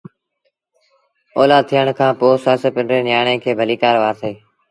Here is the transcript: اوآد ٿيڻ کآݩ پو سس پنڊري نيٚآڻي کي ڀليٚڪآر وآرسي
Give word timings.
اوآد 1.37 1.63
ٿيڻ 1.69 1.85
کآݩ 1.97 2.17
پو 2.19 2.27
سس 2.43 2.61
پنڊري 2.75 2.99
نيٚآڻي 3.07 3.35
کي 3.43 3.51
ڀليٚڪآر 3.59 3.95
وآرسي 4.01 4.31